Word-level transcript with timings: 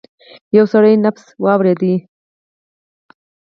يو 0.57 0.65
سړی 0.73 0.93
نبض 1.05 1.25
واورېد. 1.43 1.81